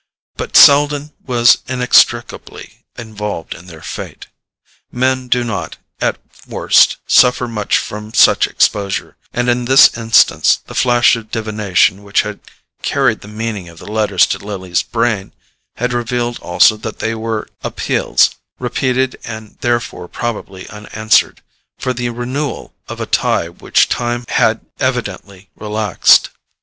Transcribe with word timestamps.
But 0.35 0.57
Selden 0.57 1.13
was 1.23 1.59
inextricably 1.67 2.85
involved 2.97 3.53
in 3.53 3.67
their 3.67 3.83
fate. 3.83 4.25
Men 4.91 5.27
do 5.27 5.43
not, 5.43 5.77
at 5.99 6.17
worst, 6.47 6.97
suffer 7.05 7.47
much 7.47 7.77
from 7.77 8.11
such 8.11 8.47
exposure; 8.47 9.15
and 9.31 9.47
in 9.47 9.65
this 9.65 9.95
instance 9.95 10.55
the 10.65 10.73
flash 10.73 11.15
of 11.15 11.29
divination 11.29 12.01
which 12.01 12.23
had 12.23 12.39
carried 12.81 13.21
the 13.21 13.27
meaning 13.27 13.69
of 13.69 13.77
the 13.77 13.85
letters 13.85 14.25
to 14.25 14.39
Lily's 14.39 14.81
brain 14.81 15.33
had 15.75 15.93
revealed 15.93 16.39
also 16.39 16.77
that 16.77 16.97
they 16.97 17.13
were 17.13 17.47
appeals—repeated 17.63 19.19
and 19.23 19.59
therefore 19.61 20.07
probably 20.07 20.65
unanswered—for 20.71 21.93
the 21.93 22.09
renewal 22.09 22.73
of 22.87 22.99
a 22.99 23.05
tie 23.05 23.49
which 23.49 23.87
time 23.87 24.25
had 24.29 24.61
evidently 24.79 25.51
relaxed. 25.55 26.31